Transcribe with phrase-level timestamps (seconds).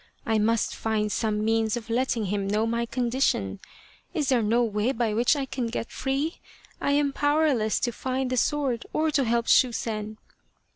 [0.25, 3.59] I must find some means of letting him know my condition.
[4.15, 6.39] Is there no way by which I can get free?
[6.81, 10.17] I am powerless to find the sword or to help Shusen."